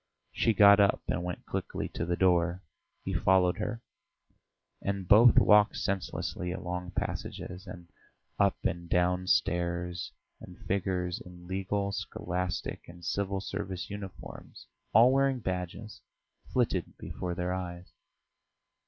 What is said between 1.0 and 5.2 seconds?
and went quickly to the door; he followed her, and